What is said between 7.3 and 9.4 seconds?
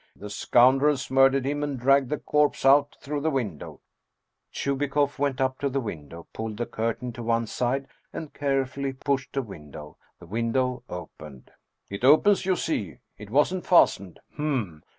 side, and carefully pushed